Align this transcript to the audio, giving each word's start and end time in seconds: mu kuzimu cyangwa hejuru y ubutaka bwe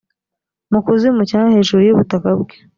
mu 0.71 0.79
kuzimu 0.85 1.21
cyangwa 1.29 1.53
hejuru 1.55 1.81
y 1.83 1.91
ubutaka 1.93 2.29
bwe 2.39 2.55